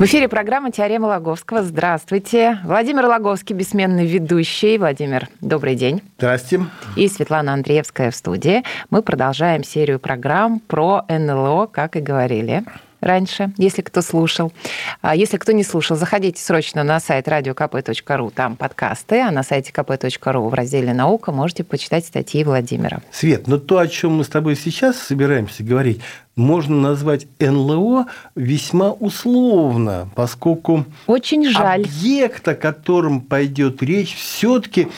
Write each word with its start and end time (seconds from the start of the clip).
В 0.00 0.04
эфире 0.04 0.30
программа 0.30 0.72
«Теорема 0.72 1.08
Логовского». 1.08 1.62
Здравствуйте. 1.62 2.58
Владимир 2.64 3.04
Логовский, 3.04 3.54
бессменный 3.54 4.06
ведущий. 4.06 4.78
Владимир, 4.78 5.28
добрый 5.42 5.74
день. 5.74 6.00
Здрасте. 6.16 6.64
И 6.96 7.06
Светлана 7.06 7.52
Андреевская 7.52 8.10
в 8.10 8.16
студии. 8.16 8.62
Мы 8.88 9.02
продолжаем 9.02 9.62
серию 9.62 10.00
программ 10.00 10.60
про 10.60 11.04
НЛО, 11.06 11.66
как 11.66 11.96
и 11.96 12.00
говорили 12.00 12.64
раньше, 13.00 13.52
если 13.56 13.82
кто 13.82 14.02
слушал. 14.02 14.52
А 15.00 15.14
Если 15.16 15.36
кто 15.36 15.52
не 15.52 15.64
слушал, 15.64 15.96
заходите 15.96 16.42
срочно 16.42 16.84
на 16.84 17.00
сайт 17.00 17.28
radiokp.ru, 17.28 18.32
там 18.34 18.56
подкасты, 18.56 19.20
а 19.20 19.30
на 19.30 19.42
сайте 19.42 19.72
kp.ru 19.72 20.48
в 20.48 20.54
разделе 20.54 20.92
«Наука» 20.92 21.32
можете 21.32 21.64
почитать 21.64 22.04
статьи 22.06 22.44
Владимира. 22.44 23.00
Свет, 23.10 23.46
но 23.46 23.58
то, 23.58 23.78
о 23.78 23.88
чем 23.88 24.16
мы 24.16 24.24
с 24.24 24.28
тобой 24.28 24.56
сейчас 24.56 24.98
собираемся 24.98 25.62
говорить, 25.62 26.00
можно 26.36 26.76
назвать 26.76 27.26
НЛО 27.38 28.06
весьма 28.34 28.92
условно, 28.92 30.08
поскольку 30.14 30.84
Очень 31.06 31.48
жаль. 31.48 31.82
объект, 31.84 32.46
о 32.48 32.54
котором 32.54 33.20
пойдет 33.20 33.82
речь, 33.82 34.14
все-таки 34.16 34.88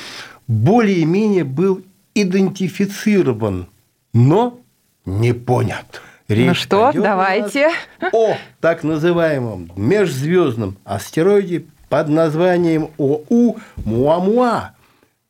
более-менее 0.47 1.45
был 1.45 1.83
идентифицирован, 2.15 3.69
но 4.13 4.59
не 5.05 5.33
понят. 5.33 6.01
Речь 6.33 6.47
Ну 6.47 6.55
что, 6.55 6.93
давайте. 6.95 7.69
о 8.13 8.37
так 8.61 8.85
называемом 8.85 9.71
межзвездном 9.77 10.79
астероиде 10.85 11.65
под 11.91 12.09
названием 12.09 12.89
ОУ 12.97 13.59
Муамуа, 13.85 14.73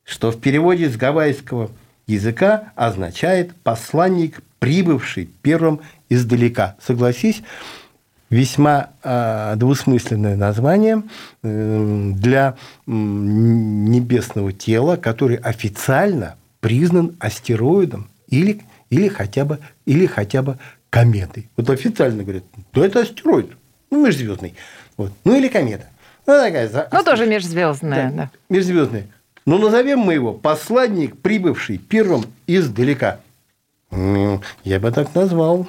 что 0.05 0.31
в 0.31 0.41
переводе 0.41 0.89
с 0.89 0.97
гавайского 0.97 1.71
языка 2.07 2.73
означает 2.77 3.53
«посланник, 3.65 4.43
прибывший 4.61 5.29
первым 5.43 5.81
издалека». 6.09 6.77
Согласись, 6.81 7.43
весьма 8.31 8.91
э, 9.03 9.55
двусмысленное 9.57 10.37
название 10.37 11.03
э, 11.43 12.11
для 12.15 12.55
м, 12.87 13.87
небесного 13.87 14.53
тела, 14.53 14.97
который 14.97 15.37
официально 15.37 16.37
признан 16.61 17.17
астероидом 17.19 18.09
или, 18.29 18.63
или, 18.89 19.09
хотя 19.09 19.45
бы, 19.45 19.59
или 19.85 20.07
хотя 20.07 20.43
бы 20.43 20.59
кометой. 21.03 21.49
Вот 21.57 21.71
официально 21.71 22.23
говорят, 22.23 22.45
да 22.75 22.85
это 22.85 23.01
астероид, 23.01 23.51
ну, 23.91 24.05
межзвездный. 24.05 24.55
Вот. 24.99 25.11
Ну, 25.25 25.35
или 25.35 25.49
комета. 25.49 25.87
Ну, 26.27 26.35
такая 26.35 26.69
за- 26.69 26.87
Ну, 26.93 27.03
тоже 27.03 27.27
межзвездная, 27.27 28.13
да. 28.13 28.31
Межзвездный. 28.51 29.05
Ну, 29.47 29.57
назовем 29.59 30.01
мы 30.01 30.13
его 30.13 30.35
посланник, 30.35 31.17
прибывший 31.17 31.79
первым 31.79 32.27
издалека. 32.47 33.21
Я 33.91 34.81
бы 34.81 34.93
так 34.93 35.15
назвал. 35.15 35.67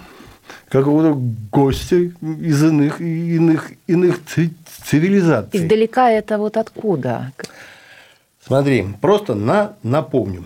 Какого-то 0.67 1.17
гостя 1.51 1.95
из 1.95 2.63
иных, 2.63 2.99
иных, 2.99 3.71
иных 3.87 4.19
ци- 4.25 4.53
цивилизаций. 4.85 5.57
Издалека 5.61 6.09
это 6.11 6.37
вот 6.37 6.57
откуда? 6.57 7.31
Смотри, 8.45 8.85
просто 9.01 9.35
на, 9.35 9.73
напомню. 9.83 10.45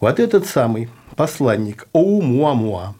Вот 0.00 0.18
этот 0.18 0.46
самый 0.46 0.88
посланник 1.16 1.86
Оумуамуа 1.92 2.94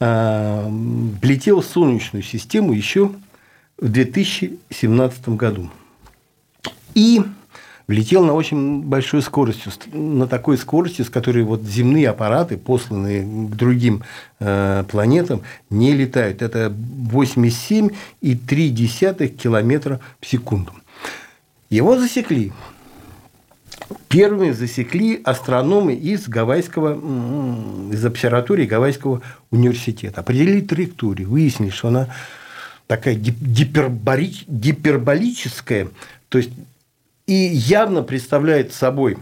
влетел 0.00 1.60
в 1.60 1.64
Солнечную 1.64 2.22
систему 2.22 2.72
еще 2.72 3.10
в 3.78 3.88
2017 3.88 5.28
году. 5.30 5.70
И 6.94 7.22
влетел 7.88 8.24
на 8.24 8.34
очень 8.34 8.82
большой 8.82 9.22
скоростью, 9.22 9.72
на 9.92 10.28
такой 10.28 10.58
скорости, 10.58 11.02
с 11.02 11.10
которой 11.10 11.42
вот 11.42 11.62
земные 11.62 12.10
аппараты, 12.10 12.56
посланные 12.58 13.22
к 13.22 13.56
другим 13.56 14.04
э, 14.38 14.84
планетам, 14.88 15.42
не 15.70 15.94
летают. 15.94 16.42
Это 16.42 16.72
87,3 17.12 19.28
километра 19.28 19.98
в 20.20 20.26
секунду. 20.26 20.72
Его 21.70 21.98
засекли. 21.98 22.52
Первыми 24.08 24.52
засекли 24.52 25.20
астрономы 25.24 25.94
из 25.94 26.28
Гавайского, 26.28 26.94
из 27.92 28.04
обсерватории 28.04 28.66
Гавайского 28.66 29.22
университета. 29.50 30.20
Определили 30.20 30.60
траекторию, 30.60 31.30
выяснили, 31.30 31.70
что 31.70 31.88
она 31.88 32.08
такая 32.86 33.14
гипербори- 33.14 34.44
гиперболическая, 34.46 35.88
то 36.28 36.38
есть 36.38 36.50
и 37.26 37.34
явно 37.34 38.02
представляет 38.02 38.72
собой 38.72 39.18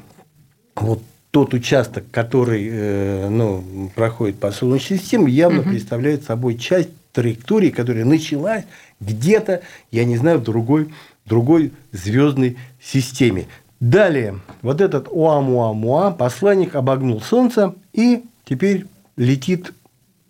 вот 0.77 1.03
тот 1.33 1.53
участок, 1.53 2.05
который 2.13 2.69
э, 2.71 3.29
ну, 3.29 3.91
проходит 3.95 4.39
по 4.39 4.53
Солнечной 4.53 4.99
системе, 4.99 5.33
явно 5.33 5.63
представляет 5.63 6.25
собой 6.25 6.57
часть 6.57 6.89
траектории, 7.13 7.71
которая 7.71 8.05
началась 8.05 8.65
где-то, 9.01 9.63
я 9.91 10.05
не 10.05 10.17
знаю, 10.17 10.39
в 10.39 10.45
другой, 10.45 10.95
другой 11.25 11.73
звездной 11.93 12.57
системе. 12.81 13.47
Далее, 13.81 14.41
вот 14.63 14.81
этот 14.81 15.09
Уамуамуа, 15.11 16.11
посланник 16.13 16.75
обогнул 16.75 17.21
Солнце 17.21 17.75
и 17.93 18.25
теперь 18.45 18.87
летит, 19.17 19.73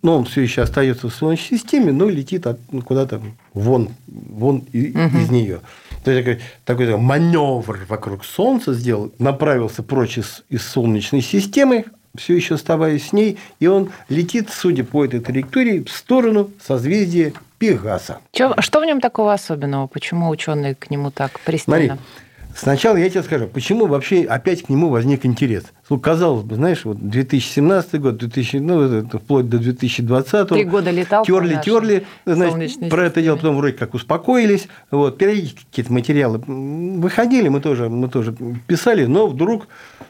ну, 0.03 0.15
он 0.17 0.25
все 0.25 0.41
еще 0.41 0.61
остается 0.63 1.09
в 1.09 1.13
Солнечной 1.13 1.59
системе, 1.59 1.91
но 1.93 2.09
летит 2.09 2.45
ну, 2.71 2.81
куда-то 2.81 3.21
вон, 3.53 3.89
вон 4.07 4.63
и- 4.73 4.87
из 4.91 5.29
нее. 5.29 5.61
То 6.03 6.11
есть 6.11 6.25
такой, 6.25 6.41
такой 6.87 6.97
маневр 6.97 7.85
вокруг 7.87 8.25
Солнца 8.25 8.73
сделал, 8.73 9.11
направился 9.19 9.81
прочь 9.81 10.17
из, 10.17 10.43
из 10.49 10.65
Солнечной 10.67 11.21
системы, 11.21 11.85
все 12.17 12.35
еще 12.35 12.55
оставаясь 12.55 13.09
с 13.09 13.13
ней, 13.13 13.37
и 13.59 13.67
он 13.67 13.91
летит, 14.09 14.49
судя 14.51 14.83
по 14.83 15.05
этой 15.05 15.19
траектории, 15.21 15.83
в 15.83 15.89
сторону 15.89 16.49
созвездия 16.65 17.33
Пегаса. 17.59 18.19
Чё- 18.33 18.55
что 18.59 18.79
в 18.81 18.85
нем 18.85 18.99
такого 19.01 19.33
особенного? 19.33 19.87
Почему 19.87 20.29
ученые 20.29 20.75
к 20.75 20.89
нему 20.91 21.11
так 21.11 21.31
Смотри, 21.43 21.51
пристально? 21.57 21.97
Сначала 22.57 22.97
я 22.97 23.09
тебе 23.09 23.23
скажу, 23.23 23.47
почему 23.47 23.85
вообще 23.85 24.23
опять 24.23 24.63
к 24.63 24.69
нему 24.69 24.89
возник 24.89 25.25
интерес. 25.25 25.65
Ну, 25.89 25.99
казалось 25.99 26.43
бы, 26.43 26.55
знаешь, 26.55 26.83
вот 26.83 26.97
2017 26.97 28.01
год, 28.01 28.17
2000, 28.17 28.57
ну, 28.57 28.81
это 28.81 29.19
вплоть 29.19 29.47
до 29.47 29.59
2020 29.59 30.49
Три 30.49 30.63
года 30.63 30.91
летал 30.91 31.23
терли, 31.23 31.59
терли, 31.63 32.05
значит, 32.25 32.89
про 32.89 33.05
это 33.05 33.21
дело 33.21 33.35
потом 33.37 33.57
вроде 33.57 33.73
как 33.73 33.93
успокоились, 33.93 34.67
вот, 34.91 35.17
периодически 35.17 35.65
какие-то 35.69 35.93
материалы 35.93 36.39
выходили, 36.39 37.47
мы 37.47 37.61
тоже, 37.61 37.89
мы 37.89 38.09
тоже 38.09 38.35
писали, 38.67 39.05
но 39.05 39.27
вдруг 39.27 39.67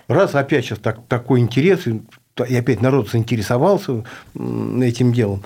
раз 0.07 0.35
опять 0.35 0.65
сейчас 0.65 0.79
так, 0.79 0.99
такой 1.07 1.41
интерес, 1.41 1.87
и 1.87 2.55
опять 2.55 2.81
народ 2.81 3.09
заинтересовался 3.09 4.03
этим 4.35 5.13
делом. 5.13 5.43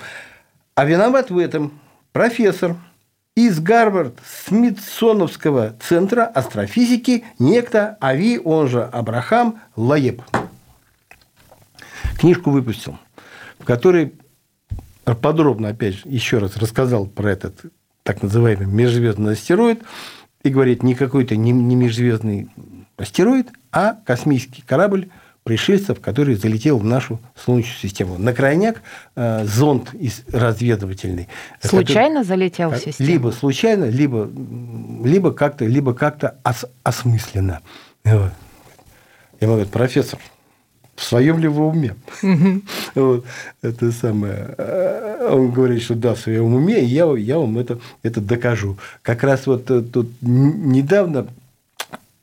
А 0.74 0.84
виноват 0.84 1.30
в 1.30 1.38
этом 1.38 1.72
профессор 2.12 2.76
из 3.34 3.60
Гарвард 3.60 4.18
Смитсоновского 4.46 5.74
центра 5.80 6.24
астрофизики 6.24 7.24
некто 7.38 7.96
Ави, 8.00 8.38
он 8.38 8.68
же 8.68 8.82
Абрахам 8.82 9.60
Лаеб. 9.74 10.22
Книжку 12.18 12.50
выпустил, 12.50 12.98
в 13.58 13.64
которой 13.64 14.14
подробно, 15.04 15.68
опять 15.68 15.94
же, 15.94 16.02
еще 16.04 16.38
раз 16.38 16.56
рассказал 16.56 17.06
про 17.06 17.30
этот 17.30 17.60
так 18.02 18.22
называемый 18.22 18.66
межзвездный 18.66 19.32
астероид 19.32 19.82
и 20.42 20.50
говорит, 20.50 20.82
не 20.82 20.94
какой-то 20.94 21.34
не 21.34 21.52
межзвездный 21.52 22.50
астероид, 22.98 23.50
а 23.72 23.96
космический 24.04 24.62
корабль 24.62 25.08
пришельцев, 25.44 26.00
который 26.00 26.34
залетел 26.36 26.78
в 26.78 26.84
нашу 26.84 27.20
Солнечную 27.36 27.78
систему. 27.78 28.16
На 28.18 28.32
крайняк 28.32 28.80
э, 29.16 29.44
зонд 29.44 29.92
из- 29.94 30.22
разведывательный. 30.32 31.28
Случайно 31.60 32.22
залетел 32.24 32.70
в 32.70 32.74
который- 32.74 32.92
систему? 32.92 33.08
Либо 33.10 33.28
случайно, 33.30 33.84
либо, 33.86 34.30
либо 35.04 35.32
как-то 35.32 35.64
либо 35.64 35.94
как-то 35.94 36.36
ос- 36.44 36.66
осмысленно. 36.84 37.60
Вот. 38.04 38.30
Я 39.40 39.46
ему 39.46 39.54
говорю, 39.54 39.68
профессор, 39.68 40.20
в 40.94 41.02
своем 41.02 41.38
ли 41.38 41.48
вы 41.48 41.66
уме? 41.66 41.96
Вот, 42.94 43.24
это 43.62 43.90
самое. 43.92 44.54
Он 45.28 45.50
говорит, 45.50 45.82
что 45.82 45.94
да, 45.94 46.14
в 46.14 46.20
своем 46.20 46.54
уме, 46.54 46.80
и 46.82 46.84
я, 46.84 47.10
я 47.16 47.38
вам 47.38 47.58
это, 47.58 47.78
это 48.02 48.20
докажу. 48.20 48.76
Как 49.02 49.22
раз 49.24 49.46
вот 49.46 49.70
э, 49.70 49.80
тут 49.80 50.08
недавно 50.20 51.26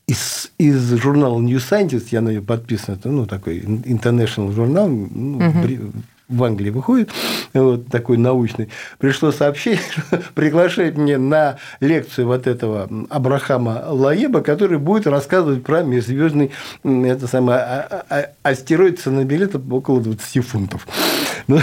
из, 0.09 0.51
из 0.57 0.95
журнала 0.95 1.39
New 1.39 1.57
Scientist, 1.57 2.07
я 2.11 2.21
на 2.21 2.29
нее 2.29 2.41
подписан, 2.41 2.95
это 2.95 3.09
ну, 3.09 3.27
такой 3.27 3.59
international 3.59 4.51
журнал, 4.51 4.88
ну, 4.89 5.39
бри- 5.61 5.91
в 6.29 6.43
Англии 6.43 6.69
выходит, 6.69 7.09
вот 7.53 7.87
такой 7.87 8.17
научный, 8.17 8.69
пришло 8.99 9.31
сообщение, 9.31 9.81
что 9.91 10.21
приглашает 10.35 10.97
мне 10.97 11.17
на 11.17 11.57
лекцию 11.79 12.27
вот 12.27 12.47
этого 12.47 12.87
Абрахама 13.09 13.83
Лаеба, 13.87 14.41
который 14.41 14.77
будет 14.77 15.07
рассказывать 15.07 15.63
про 15.63 15.81
межзвездный 15.81 16.51
это 16.83 17.27
самое, 17.27 17.59
а, 17.59 18.05
а, 18.09 18.15
а, 18.43 18.49
астероид 18.49 18.99
цена 18.99 19.25
около 19.71 20.01
20 20.01 20.45
фунтов. 20.45 20.87
Ну, 21.47 21.59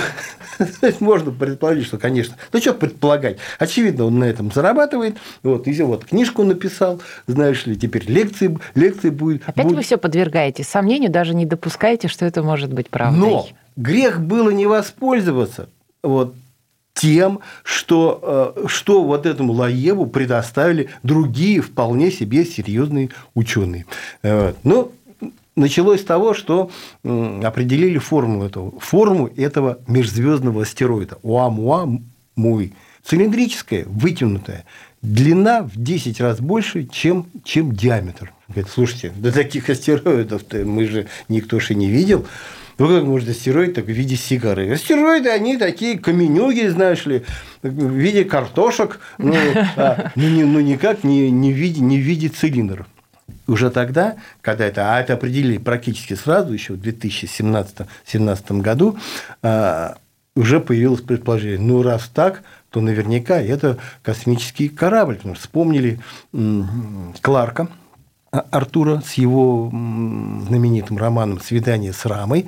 можно 1.00 1.30
предположить, 1.30 1.86
что, 1.86 1.98
конечно, 1.98 2.34
ну 2.52 2.60
что 2.60 2.74
предполагать, 2.74 3.38
очевидно, 3.58 4.06
он 4.06 4.19
на 4.19 4.24
этом 4.24 4.50
зарабатывает, 4.50 5.16
вот, 5.42 5.69
и 5.69 5.82
вот 5.82 6.06
книжку 6.06 6.42
написал, 6.42 7.00
знаешь 7.26 7.66
ли, 7.66 7.76
теперь 7.76 8.04
лекции, 8.06 8.58
лекции 8.74 9.10
будет. 9.10 9.42
Опять 9.46 9.66
будет... 9.66 9.76
вы 9.76 9.82
все 9.82 9.96
подвергаете 9.96 10.64
сомнению, 10.64 11.10
даже 11.10 11.34
не 11.34 11.46
допускаете, 11.46 12.08
что 12.08 12.24
это 12.24 12.42
может 12.42 12.72
быть 12.72 12.90
правдой. 12.90 13.20
Но 13.20 13.48
грех 13.76 14.20
было 14.20 14.50
не 14.50 14.67
воспользоваться 14.67 15.69
вот 16.02 16.34
тем, 16.94 17.40
что, 17.62 18.55
э, 18.56 18.67
что 18.69 19.05
вот 19.05 19.26
этому 19.26 19.52
Лаеву 19.52 20.06
предоставили 20.06 20.88
другие 21.02 21.61
вполне 21.61 22.11
себе 22.11 22.44
серьезные 22.44 23.11
ученые. 23.34 23.84
Э, 24.23 24.55
ну, 24.64 24.93
началось 25.56 26.00
с 26.00 26.05
того, 26.05 26.34
что 26.34 26.70
определили 27.05 27.99
формулу 27.99 28.44
этого, 28.46 28.81
форму 28.81 29.28
этого 29.37 29.79
межзвездного 29.87 30.62
астероида 30.62 31.19
Уамуа-Муи. 31.22 32.72
Цилиндрическая, 33.05 33.84
вытянутая, 33.87 34.64
длина 35.02 35.62
в 35.62 35.76
10 35.76 36.20
раз 36.20 36.40
больше, 36.40 36.87
чем, 36.87 37.26
чем 37.44 37.72
диаметр. 37.72 38.32
Говорит, 38.49 38.70
слушайте, 38.72 39.12
до 39.17 39.32
таких 39.32 39.69
астероидов 39.70 40.43
мы 40.52 40.87
же 40.87 41.06
никто 41.29 41.61
же 41.61 41.75
не 41.75 41.88
видел. 41.88 42.26
Ну, 42.78 42.88
как 42.88 43.05
можно 43.05 43.31
астероид 43.31 43.75
так 43.75 43.87
в 43.87 43.90
виде 43.90 44.17
сигары? 44.17 44.70
Астероиды, 44.70 45.31
они 45.31 45.56
такие 45.56 45.99
каменюги, 45.99 46.67
знаешь 46.67 47.06
ли, 47.06 47.25
в 47.62 47.93
виде 47.93 48.25
картошек, 48.25 49.00
ну, 49.17 49.34
а, 49.76 50.12
ну, 50.14 50.28
не, 50.28 50.44
ну 50.44 50.61
никак 50.61 51.02
не, 51.02 51.31
не, 51.31 51.52
в 51.52 51.56
виде, 51.56 51.81
не 51.81 51.96
в 51.96 52.02
виде 52.02 52.28
цилиндров. 52.28 52.87
Уже 53.46 53.70
тогда, 53.70 54.17
когда 54.43 54.67
это, 54.67 54.94
а 54.94 55.00
это 55.00 55.14
определили 55.14 55.56
практически 55.56 56.14
сразу, 56.14 56.52
еще 56.52 56.75
в 56.75 56.81
2017 56.81 58.52
году, 58.52 58.99
а, 59.43 59.96
уже 60.34 60.61
появилось 60.61 61.00
предположение, 61.00 61.58
ну, 61.58 61.82
раз 61.82 62.11
так, 62.12 62.43
то 62.69 62.82
наверняка 62.82 63.40
это 63.40 63.79
космический 64.02 64.69
корабль. 64.69 65.19
Вспомнили 65.34 65.99
Кларка, 67.22 67.62
а, 67.62 67.85
Артура 68.50 69.02
с 69.06 69.14
его 69.14 69.68
знаменитым 69.70 70.98
романом 70.98 71.40
«Свидание 71.40 71.92
с 71.92 72.04
Рамой», 72.06 72.46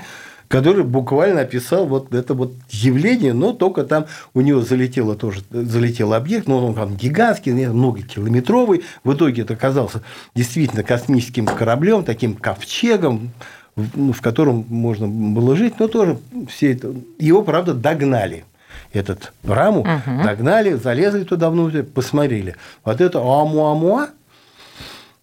который 0.49 0.83
буквально 0.83 1.43
описал 1.43 1.87
вот 1.87 2.15
это 2.15 2.35
вот 2.35 2.53
явление, 2.71 3.35
но 3.35 3.53
только 3.53 3.85
там 3.85 4.07
у 4.35 4.41
него 4.41 4.63
залетело 4.63 5.15
тоже, 5.15 5.43
залетел 5.51 6.15
объект, 6.15 6.49
но 6.49 6.67
он 6.67 6.75
там 6.75 6.97
гигантский, 6.97 7.53
многокилометровый, 7.53 8.83
в 9.05 9.13
итоге 9.13 9.43
это 9.43 9.55
оказался 9.55 10.03
действительно 10.35 10.83
космическим 10.83 11.47
кораблем, 11.47 12.03
таким 12.03 12.35
ковчегом, 12.35 13.31
в 13.77 13.87
ну, 13.95 14.15
котором 14.21 14.65
можно 14.69 15.07
было 15.07 15.55
жить, 15.55 15.75
но 15.79 15.87
тоже 15.87 16.19
все 16.49 16.73
это, 16.73 16.95
его, 17.19 17.43
правда, 17.43 17.75
догнали 17.75 18.45
этот 18.93 19.33
раму, 19.45 19.81
угу. 19.81 20.23
догнали, 20.25 20.73
залезли 20.73 21.25
туда 21.25 21.51
внутрь, 21.51 21.83
посмотрели. 21.83 22.57
Вот 22.85 23.01
это 23.01 23.19
амуамуа, 23.19 24.09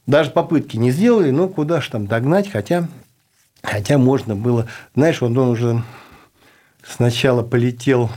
даже 0.07 0.31
попытки 0.31 0.77
не 0.77 0.91
сделали, 0.91 1.31
ну 1.31 1.49
куда 1.49 1.81
же 1.81 1.89
там 1.89 2.07
догнать, 2.07 2.49
хотя, 2.49 2.87
хотя 3.63 3.97
можно 3.97 4.35
было. 4.35 4.67
Знаешь, 4.95 5.21
он, 5.21 5.37
он 5.37 5.49
уже 5.49 5.83
сначала 6.87 7.43
полетел 7.43 8.09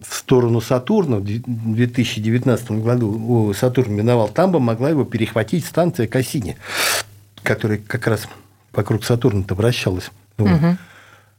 в 0.00 0.14
сторону 0.14 0.60
Сатурна 0.60 1.18
в 1.18 1.24
2019 1.24 2.70
году 2.72 3.52
Сатурн 3.54 3.92
миновал, 3.92 4.28
там 4.28 4.52
бы 4.52 4.60
могла 4.60 4.90
его 4.90 5.04
перехватить 5.04 5.64
станция 5.64 6.06
Кассини, 6.06 6.56
которая 7.42 7.78
как 7.78 8.06
раз 8.06 8.26
вокруг 8.72 9.04
Сатурна-то 9.04 9.54
вращалась. 9.54 10.10
Угу. 10.38 10.76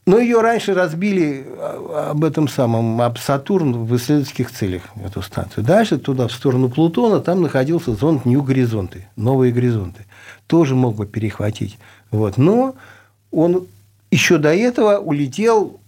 Но 0.06 0.20
ее 0.20 0.42
раньше 0.42 0.74
разбили 0.74 1.46
а, 1.48 2.12
об 2.12 2.26
этом 2.26 2.48
самом, 2.48 3.02
об 3.02 3.18
Сатурн 3.18 3.86
в 3.86 3.96
исследовательских 3.96 4.52
целях, 4.52 4.84
эту 5.04 5.22
станцию. 5.22 5.64
Дальше 5.64 5.98
туда, 5.98 6.28
в 6.28 6.34
сторону 6.34 6.70
Плутона, 6.70 7.22
там 7.22 7.42
находился 7.42 7.94
зонд 7.94 8.26
Нью-Горизонты, 8.26 9.08
новые 9.16 9.54
горизонты. 9.54 10.06
Тоже 10.48 10.76
мог 10.76 10.96
бы 10.96 11.06
перехватить. 11.06 11.78
Вот. 12.12 12.38
Но 12.38 12.76
он 13.32 13.66
еще 14.12 14.38
до 14.38 14.54
этого 14.54 14.98
улетел 14.98 15.80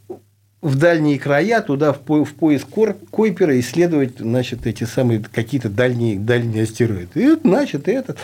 в 0.66 0.78
дальние 0.80 1.20
края, 1.20 1.62
туда 1.62 1.94
в, 1.94 2.00
по, 2.00 2.26
в 2.26 2.34
поиск 2.34 2.68
Койпера 3.12 3.60
исследовать, 3.60 4.18
значит, 4.18 4.66
эти 4.66 4.84
самые 4.84 5.20
какие-то 5.20 5.70
дальние, 5.70 6.18
дальние 6.18 6.64
астероиды. 6.64 7.10
И, 7.14 7.38
значит, 7.44 7.88
этот, 7.88 8.18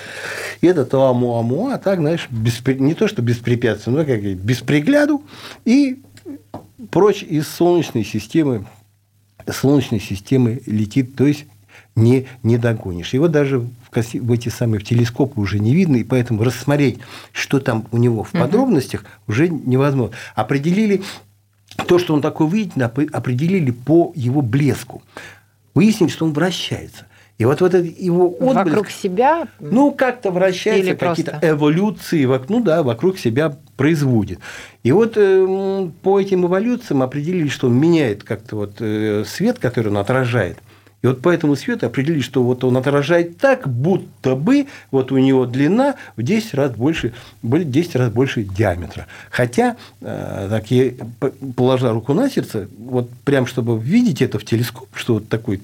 этот 0.59 0.91
Амуамуа, 0.91 1.77
так, 1.77 1.99
знаешь, 1.99 2.27
беспри... 2.31 2.79
не 2.79 2.95
то, 2.95 3.07
что 3.07 3.21
беспрепятственно, 3.21 3.99
но 3.99 4.05
как 4.05 4.23
без 4.23 4.57
пригляду, 4.57 5.23
и 5.65 5.99
прочь 6.89 7.21
из 7.21 7.47
Солнечной 7.47 8.03
системы, 8.03 8.65
Солнечной 9.47 9.99
системы 9.99 10.63
летит, 10.65 11.15
то 11.15 11.27
есть 11.27 11.45
не, 11.95 12.25
не 12.41 12.57
догонишь. 12.57 13.13
Его 13.13 13.27
даже 13.27 13.59
в, 13.59 13.69
в 13.91 14.31
эти 14.31 14.49
самые 14.49 14.79
в 14.79 14.83
телескопы 14.83 15.39
уже 15.39 15.59
не 15.59 15.75
видно, 15.75 15.97
и 15.97 16.03
поэтому 16.03 16.43
рассмотреть, 16.43 16.97
что 17.33 17.59
там 17.59 17.85
у 17.91 17.97
него 17.97 18.23
в 18.23 18.31
подробностях, 18.31 19.01
угу. 19.01 19.09
уже 19.27 19.47
невозможно. 19.47 20.15
Определили 20.33 21.03
то, 21.85 21.99
что 21.99 22.13
он 22.13 22.21
такой 22.21 22.47
выйдет, 22.47 22.73
определили 23.11 23.71
по 23.71 24.11
его 24.15 24.41
блеску. 24.41 25.01
Выяснили, 25.73 26.09
что 26.09 26.25
он 26.25 26.33
вращается. 26.33 27.05
И 27.37 27.45
вот, 27.45 27.61
вот 27.61 27.73
этот 27.73 27.97
его 27.97 28.29
отблеск... 28.29 28.67
Вокруг 28.67 28.89
себя? 28.91 29.47
Ну, 29.59 29.91
как-то 29.91 30.29
вращается, 30.29 30.95
какие-то 30.95 31.39
эволюции, 31.41 32.29
ну 32.49 32.61
да, 32.61 32.83
вокруг 32.83 33.17
себя 33.17 33.57
производит. 33.77 34.39
И 34.83 34.91
вот 34.91 35.13
э, 35.15 35.89
по 36.03 36.19
этим 36.19 36.45
эволюциям 36.45 37.01
определили, 37.01 37.47
что 37.47 37.67
он 37.67 37.79
меняет 37.79 38.23
как-то 38.23 38.57
вот 38.57 38.75
э, 38.79 39.23
свет, 39.25 39.57
который 39.57 39.87
он 39.87 39.97
отражает– 39.97 40.57
и 41.01 41.07
вот 41.07 41.21
по 41.21 41.29
этому 41.29 41.55
свету 41.55 41.87
определили, 41.87 42.21
что 42.21 42.43
вот 42.43 42.63
он 42.63 42.77
отражает 42.77 43.37
так, 43.37 43.67
будто 43.67 44.35
бы 44.35 44.67
вот 44.91 45.11
у 45.11 45.17
него 45.17 45.45
длина 45.45 45.95
в 46.15 46.21
10 46.21 46.53
раз 46.53 46.71
больше, 46.71 47.13
10 47.41 47.95
раз 47.95 48.11
больше 48.11 48.43
диаметра. 48.43 49.07
Хотя, 49.31 49.77
э, 50.01 50.47
так 50.49 50.69
я 50.69 50.91
положа 51.55 51.91
руку 51.91 52.13
на 52.13 52.29
сердце, 52.29 52.67
вот 52.77 53.09
прям 53.25 53.47
чтобы 53.47 53.79
видеть 53.79 54.21
это 54.21 54.37
в 54.37 54.45
телескоп, 54.45 54.89
что 54.93 55.15
вот 55.15 55.27
такой 55.27 55.61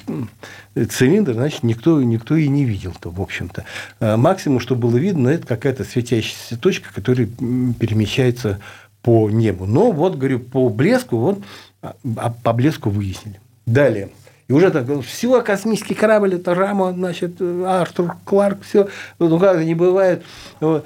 цилиндр, 0.90 1.34
значит, 1.34 1.64
никто, 1.64 2.02
никто 2.02 2.36
и 2.36 2.48
не 2.48 2.66
видел-то, 2.66 3.12
в 3.12 3.22
общем-то. 3.22 3.64
Э, 4.00 4.16
максимум, 4.16 4.60
что 4.60 4.76
было 4.76 4.98
видно, 4.98 5.30
это 5.30 5.46
какая-то 5.46 5.84
светящаяся 5.84 6.58
точка, 6.58 6.90
которая 6.94 7.28
перемещается 7.28 8.60
по 9.04 9.30
небу. 9.30 9.66
Но 9.66 9.92
вот, 9.92 10.16
говорю, 10.16 10.40
по 10.40 10.68
блеску, 10.70 11.18
вот 11.18 11.44
а, 11.82 11.96
а 12.16 12.32
по 12.32 12.54
блеску 12.54 12.90
выяснили. 12.90 13.40
Далее. 13.66 14.10
И 14.48 14.54
уже 14.54 14.72
так, 14.72 14.86
все, 15.04 15.42
космический 15.42 15.94
корабль, 15.94 16.36
это 16.36 16.56
Рама, 16.56 16.94
значит, 16.94 17.42
Артур 17.42 18.16
Кларк, 18.24 18.60
все, 18.62 18.88
ну 19.20 19.38
как 19.40 19.62
не 19.64 19.76
бывает 19.76 20.24
вот, 20.62 20.86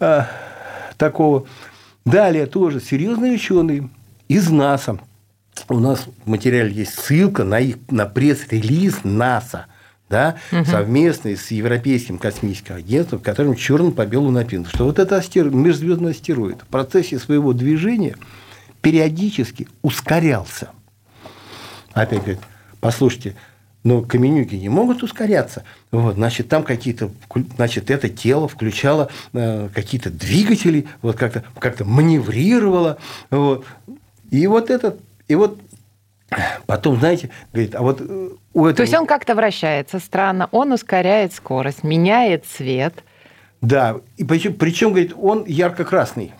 а, 0.00 0.28
такого. 0.96 1.46
Далее 2.06 2.46
тоже 2.46 2.80
серьезные 2.80 3.34
ученые 3.34 3.90
из 4.28 4.50
НАСА. 4.50 4.98
У 5.68 5.78
нас 5.78 6.06
в 6.24 6.28
материале 6.28 6.72
есть 6.72 6.98
ссылка 6.98 7.44
на, 7.44 7.60
их, 7.60 7.76
на 7.90 8.06
пресс-релиз 8.06 9.04
НАСА, 9.04 9.66
да, 10.08 10.36
угу. 10.50 10.64
совместный 10.64 11.36
с 11.36 11.50
Европейским 11.50 12.16
космическим 12.16 12.76
агентством, 12.76 13.18
в 13.18 13.22
котором 13.22 13.56
черным 13.56 13.92
по 13.92 14.06
белому 14.06 14.30
написано, 14.30 14.68
что 14.68 14.86
вот 14.86 14.98
этот 14.98 15.12
астероид, 15.12 15.52
межзвездный 15.52 16.12
астероид 16.12 16.62
в 16.62 16.66
процессе 16.66 17.18
своего 17.18 17.52
движения 17.52 18.16
периодически 18.80 19.68
ускорялся. 19.82 20.70
Опять 21.92 22.20
говорит, 22.20 22.40
послушайте, 22.82 23.36
но 23.84 24.02
каменюки 24.02 24.56
не 24.56 24.68
могут 24.68 25.02
ускоряться. 25.02 25.64
Вот, 25.92 26.16
значит, 26.16 26.48
там 26.48 26.64
какие-то, 26.64 27.10
значит, 27.56 27.90
это 27.90 28.08
тело 28.08 28.48
включало 28.48 29.08
э, 29.32 29.68
какие-то 29.72 30.10
двигатели, 30.10 30.86
вот 31.00 31.16
как-то 31.16 31.44
как 31.58 31.80
маневрировало. 31.80 32.98
Вот. 33.30 33.64
И 34.30 34.46
вот 34.46 34.68
этот, 34.70 35.00
и 35.28 35.34
вот 35.34 35.58
Потом, 36.64 36.98
знаете, 36.98 37.28
говорит, 37.52 37.74
а 37.74 37.82
вот 37.82 38.00
э, 38.00 38.30
у 38.54 38.64
этого... 38.64 38.74
То 38.74 38.82
есть 38.82 38.94
он 38.94 39.06
как-то 39.06 39.34
вращается 39.34 39.98
странно, 39.98 40.48
он 40.50 40.72
ускоряет 40.72 41.34
скорость, 41.34 41.84
меняет 41.84 42.46
цвет. 42.46 43.04
Да, 43.60 44.00
и 44.16 44.24
причем, 44.24 44.54
причем 44.54 44.88
говорит, 44.92 45.12
он 45.14 45.44
ярко-красный. 45.44 46.32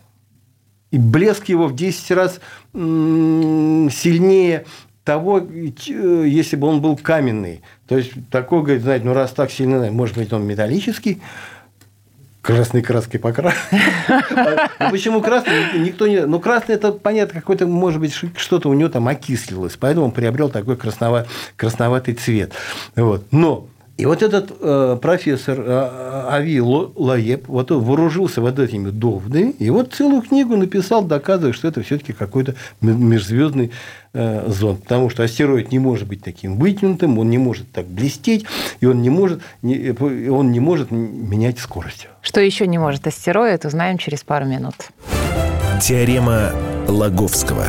И 0.91 0.99
блеск 0.99 1.51
его 1.51 1.67
в 1.67 1.77
10 1.77 2.11
раз 2.13 2.41
сильнее 2.73 4.65
того, 5.05 5.41
э, 5.41 6.25
если 6.27 6.57
бы 6.57 6.67
он 6.69 6.81
был 6.81 6.97
каменный. 6.97 7.63
То 7.89 7.97
есть, 7.97 8.13
такой, 8.31 8.63
говорит, 8.63 8.83
знаете, 8.83 9.05
ну 9.05 9.15
раз 9.15 9.33
так 9.33 9.51
сильно, 9.51 9.91
может 9.91 10.17
быть, 10.17 10.33
он 10.33 10.45
металлический. 10.45 11.21
красной 12.41 12.83
краской 12.83 13.21
покрас. 13.21 13.55
Ну, 13.71 14.91
почему 14.91 15.21
красный? 15.21 15.79
Никто 15.79 16.07
не... 16.07 16.27
Ну, 16.27 16.41
красный, 16.41 16.75
это, 16.75 16.93
понятно, 16.93 17.41
какой-то, 17.41 17.67
может 17.67 18.01
быть, 18.01 18.13
что-то 18.37 18.69
у 18.69 18.75
него 18.75 18.89
там 18.89 19.09
окислилось, 19.09 19.77
поэтому 19.79 20.07
он 20.07 20.13
приобрел 20.13 20.49
такой 20.49 20.77
красноватый 20.77 22.15
цвет. 22.15 22.53
Вот. 22.97 23.27
Но 23.31 23.69
и 23.99 24.07
вот 24.07 24.23
этот 24.23 24.51
э, 24.61 24.99
профессор 25.01 25.61
э, 25.61 26.27
Ави 26.31 26.61
Лаеп 26.61 27.47
вот 27.47 27.71
он 27.71 27.85
вооружился 27.85 28.41
вот 28.41 28.59
этими 28.59 28.91
доводами, 28.91 29.51
и 29.59 29.69
вот 29.71 29.93
целую 29.93 30.23
книгу 30.23 30.57
написал, 30.57 31.05
доказывая, 31.05 31.53
что 31.53 31.69
это 31.69 31.83
все-таки 31.83 32.13
какой-то 32.13 32.55
межзвездный 32.81 33.71
э, 34.15 34.45
зонд. 34.49 34.85
Потому 34.85 35.11
что 35.11 35.23
астероид 35.23 35.73
не 35.73 35.79
может 35.79 36.09
быть 36.09 36.23
таким 36.23 36.57
вытянутым, 36.57 37.19
он 37.19 37.29
не 37.29 37.39
может 37.39 37.71
так 37.71 37.87
блестеть, 37.87 38.47
и 38.81 38.87
он 38.87 39.03
не 39.03 39.11
может, 39.11 39.43
не, 39.61 39.95
он 40.31 40.53
не 40.53 40.61
может 40.61 40.91
менять 40.91 41.59
скорость. 41.59 42.09
Что 42.23 42.41
еще 42.41 42.67
не 42.67 42.79
может 42.79 43.07
астероид, 43.07 43.67
узнаем 43.67 43.99
через 43.99 44.25
пару 44.25 44.47
минут. 44.47 44.75
Теорема 45.81 46.53
Лаговского. 46.89 47.67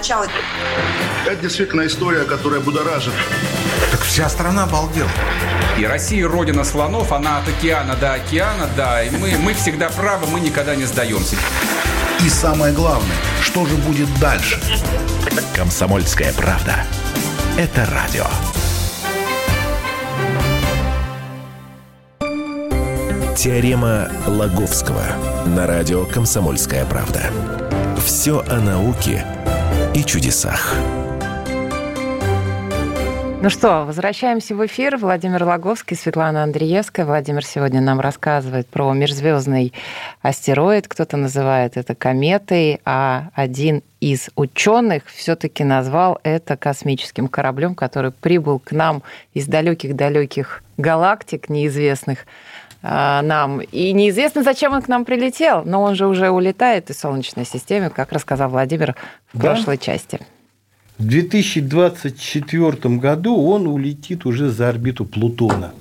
Было 0.00 0.18
начало. 0.18 0.26
Это 1.26 1.36
действительно 1.42 1.86
история, 1.86 2.24
которая 2.24 2.60
будоражит. 2.60 3.12
Так 3.90 4.00
вся 4.00 4.28
страна 4.28 4.64
обалдела. 4.64 5.10
И 5.78 5.84
Россия 5.84 6.26
родина 6.26 6.64
слонов, 6.64 7.12
она 7.12 7.38
от 7.38 7.48
океана 7.48 7.96
до 7.96 8.14
океана, 8.14 8.68
да. 8.76 9.02
И 9.02 9.10
мы, 9.10 9.36
мы 9.38 9.54
всегда 9.54 9.88
правы, 9.90 10.26
мы 10.26 10.40
никогда 10.40 10.74
не 10.74 10.84
сдаемся. 10.84 11.36
И 12.24 12.28
самое 12.28 12.72
главное, 12.74 13.16
что 13.42 13.66
же 13.66 13.74
будет 13.76 14.08
дальше? 14.20 14.60
Комсомольская 15.54 16.32
правда. 16.32 16.84
Это 17.56 17.86
радио. 17.86 18.26
Теорема 23.36 24.10
Лаговского 24.26 25.02
на 25.46 25.66
радио 25.66 26.04
«Комсомольская 26.04 26.84
правда». 26.84 27.22
Все 28.04 28.44
о 28.48 28.56
науке 28.60 29.24
и 29.94 30.04
чудесах. 30.04 30.74
Ну 33.42 33.48
что, 33.48 33.86
возвращаемся 33.86 34.54
в 34.54 34.66
эфир. 34.66 34.98
Владимир 34.98 35.44
Логовский, 35.44 35.96
Светлана 35.96 36.42
Андреевская. 36.42 37.06
Владимир 37.06 37.42
сегодня 37.42 37.80
нам 37.80 37.98
рассказывает 37.98 38.66
про 38.68 38.92
межзвездный 38.92 39.72
астероид. 40.20 40.86
Кто-то 40.86 41.16
называет 41.16 41.78
это 41.78 41.94
кометой, 41.94 42.82
а 42.84 43.30
один 43.34 43.82
из 43.98 44.28
ученых 44.36 45.04
все-таки 45.06 45.64
назвал 45.64 46.20
это 46.22 46.58
космическим 46.58 47.28
кораблем, 47.28 47.74
который 47.74 48.10
прибыл 48.10 48.58
к 48.58 48.72
нам 48.72 49.02
из 49.32 49.46
далеких-далеких 49.46 50.62
галактик 50.76 51.48
неизвестных 51.48 52.26
а, 52.82 53.22
нам. 53.22 53.62
И 53.62 53.92
неизвестно, 53.94 54.42
зачем 54.42 54.74
он 54.74 54.82
к 54.82 54.88
нам 54.88 55.06
прилетел, 55.06 55.62
но 55.64 55.80
он 55.80 55.94
же 55.94 56.06
уже 56.08 56.28
улетает 56.28 56.90
из 56.90 56.98
Солнечной 56.98 57.46
системы, 57.46 57.88
как 57.88 58.12
рассказал 58.12 58.50
Владимир 58.50 58.96
в 59.32 59.38
да? 59.38 59.54
прошлой 59.54 59.78
части. 59.78 60.20
В 61.00 61.06
2024 61.06 62.96
году 62.96 63.34
он 63.36 63.66
улетит 63.66 64.26
уже 64.26 64.50
за 64.50 64.68
орбиту 64.68 65.04
Плутона 65.04 65.72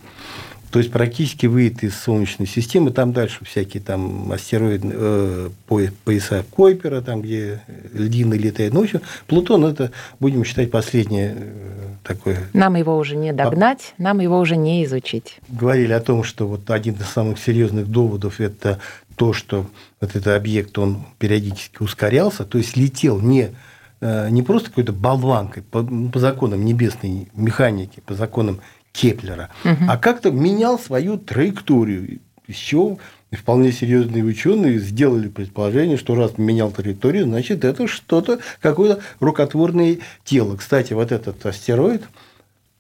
то 0.72 0.80
есть 0.80 0.92
практически 0.92 1.48
выйдет 1.48 1.84
из 1.84 2.00
Солнечной 2.00 2.48
системы, 2.48 2.92
там 2.92 3.12
дальше 3.12 3.44
всякие 3.44 3.82
там 3.82 4.32
астероиды, 4.32 4.90
э, 4.92 5.50
пояса 6.06 6.46
Койпера, 6.52 7.02
там, 7.02 7.22
где 7.22 7.62
льдины 7.94 8.36
летают. 8.36 8.74
Ну, 8.74 8.82
в 8.82 8.84
общем, 8.84 9.02
Плутон– 9.28 9.66
это, 9.66 9.92
будем 10.20 10.46
считать, 10.46 10.70
последнее 10.70 11.36
э, 11.36 11.88
такое… 12.04 12.48
Нам 12.54 12.76
его 12.76 12.98
уже 12.98 13.16
не 13.16 13.34
догнать, 13.34 13.96
нам 13.98 14.20
его 14.20 14.40
уже 14.40 14.58
не 14.58 14.86
изучить. 14.86 15.40
Говорили 15.48 15.94
о 15.94 16.00
том, 16.00 16.24
что 16.24 16.48
вот 16.48 16.70
один 16.70 16.96
из 16.96 17.08
самых 17.08 17.40
серьезных 17.40 17.88
доводов– 17.88 18.40
это 18.40 18.80
то, 19.16 19.34
что 19.34 19.66
вот 20.00 20.16
этот 20.16 20.28
объект, 20.28 20.78
он 20.78 21.04
периодически 21.18 21.82
ускорялся, 21.82 22.46
то 22.46 22.58
есть 22.58 22.78
летел 22.78 23.20
не 23.20 23.50
не 24.02 24.42
просто 24.44 24.70
какой-то 24.70 24.94
болванкой 24.94 25.64
по, 25.64 25.84
по 25.84 26.20
законам 26.20 26.64
небесной 26.64 27.30
механики, 27.34 28.02
по 28.06 28.14
законам 28.14 28.62
Кеплера, 28.92 29.50
угу. 29.64 29.86
а 29.88 29.98
как-то 29.98 30.32
менял 30.32 30.80
свою 30.80 31.18
траекторию. 31.18 32.20
Из 32.48 32.56
чего 32.56 32.98
вполне 33.32 33.72
серьезные 33.72 34.24
ученые 34.24 34.80
сделали 34.80 35.28
предположение, 35.28 35.98
что 35.98 36.16
раз 36.16 36.38
менял 36.38 36.72
траекторию, 36.72 37.26
значит, 37.26 37.64
это 37.64 37.88
что-то, 37.88 38.40
какое-то 38.60 39.02
рукотворное 39.20 40.00
тело. 40.24 40.56
Кстати, 40.56 40.94
вот 40.94 41.12
этот 41.12 41.46
астероид 41.46 42.04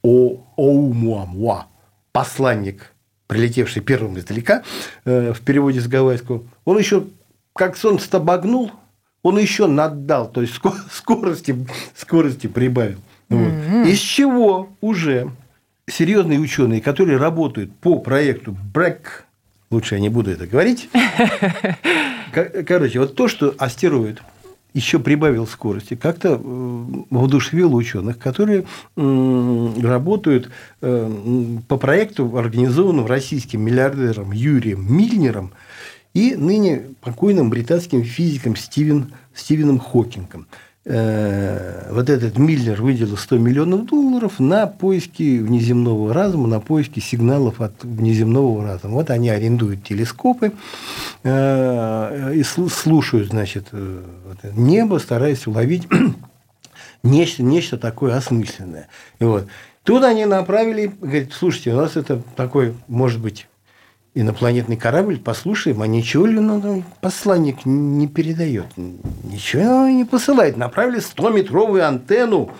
Оумуамуа, 0.02 1.68
посланник, 2.12 2.94
прилетевший 3.28 3.84
первым 3.84 4.18
издалека, 4.18 4.64
э, 5.06 5.34
в 5.34 5.42
переводе 5.42 5.82
с 5.82 5.88
гавайского, 5.88 6.44
он 6.66 6.80
еще, 6.80 7.06
как 7.54 7.78
солнце 7.78 8.18
обогнул, 8.18 8.72
он 9.24 9.38
еще 9.38 9.68
наддал, 9.68 10.30
то 10.30 10.42
есть 10.42 10.54
скорости, 10.92 11.56
скорости 11.96 12.48
прибавил. 12.48 13.00
Вот. 13.30 13.54
Из 13.86 14.00
чего 14.00 14.70
уже 14.82 15.32
серьезные 15.88 16.40
ученые, 16.40 16.82
которые 16.82 17.18
работают 17.18 17.76
по 17.76 18.00
проекту 18.00 18.56
BRAC, 18.74 19.00
лучше 19.70 19.96
я 19.96 20.02
не 20.02 20.10
буду 20.10 20.32
это 20.32 20.48
говорить. 20.48 20.90
Короче, 22.66 23.00
вот 23.00 23.16
то, 23.16 23.28
что 23.28 23.54
астероид 23.58 24.22
еще 24.74 25.00
прибавил 25.00 25.48
скорости, 25.48 25.96
как-то 25.96 26.34
э, 26.34 26.86
воодушевило 27.10 27.76
ученых, 27.76 28.20
которые 28.20 28.66
работают 28.96 30.52
э, 30.82 31.12
по 31.68 31.78
проекту, 31.78 32.38
организованному 32.38 33.08
российским 33.08 33.62
миллиардером 33.62 34.32
Юрием 34.32 34.86
Мильнером 34.96 35.52
и 36.13 36.36
ныне 36.36 36.84
покойным 37.01 37.50
британским 37.50 38.04
физиком 38.04 38.56
Стивен, 38.56 39.13
Стивеном 39.34 39.80
Хокингом. 39.80 40.48
Э, 40.86 41.92
вот 41.92 42.10
этот 42.10 42.38
Миллер 42.38 42.82
выделил 42.82 43.16
100 43.16 43.38
миллионов 43.38 43.86
долларов 43.86 44.39
на 44.39 44.66
поиски 44.66 45.39
внеземного 45.39 46.13
разума, 46.13 46.48
на 46.48 46.60
поиски 46.60 47.00
сигналов 47.00 47.62
от 47.62 47.84
внеземного 47.84 48.63
разума. 48.63 48.96
Вот 48.96 49.10
они 49.12 49.30
арендуют 49.30 49.84
телескопы 49.84 50.54
э, 51.24 52.34
и 52.34 52.44
слушают, 52.44 53.30
значит, 53.30 53.68
э, 53.72 54.04
небо, 54.56 54.98
стараясь 54.98 55.46
уловить 55.46 55.88
нечто, 57.04 57.44
нечто 57.44 57.78
такое 57.78 58.16
осмысленное. 58.16 58.88
И 59.20 59.25
вот. 59.25 59.48
Тут 59.84 60.04
они 60.04 60.25
направили, 60.25 60.92
говорят, 61.01 61.34
слушайте, 61.34 61.74
у 61.74 61.78
нас 61.78 61.98
это 61.98 62.22
такой, 62.36 62.75
может 62.88 63.20
быть, 63.20 63.48
инопланетный 64.13 64.78
корабль, 64.78 65.20
послушаем, 65.20 65.82
а 65.82 65.88
ничего 65.88 66.25
ли 66.25 66.39
ну, 66.39 66.84
посланник 67.01 67.66
не 67.66 68.08
передает? 68.08 68.66
Ничего 68.78 69.88
не 69.88 70.06
посылает. 70.06 70.58
Направили 70.58 71.00
100-метровую 71.00 71.82
антенну 71.82 72.51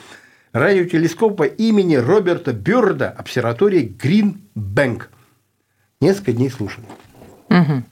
радиотелескопа 0.54 1.44
имени 1.44 1.96
Роберта 1.96 2.54
Бёрда 2.54 3.10
обсерватории 3.10 3.82
Гринбэнк. 3.82 5.10
Несколько 6.02 6.34
дней 6.34 6.50
слушали. 6.50 6.86
Угу. 7.50 7.84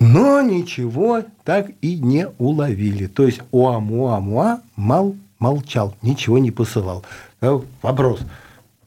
Но 0.00 0.42
ничего 0.42 1.22
так 1.44 1.70
и 1.80 1.96
не 1.96 2.28
уловили. 2.38 3.06
То 3.06 3.24
есть 3.24 3.40
Уамуамуа 3.52 4.60
мал, 4.74 5.14
молчал, 5.38 5.94
ничего 6.02 6.38
не 6.38 6.50
посылал. 6.50 7.04
Вопрос. 7.40 8.20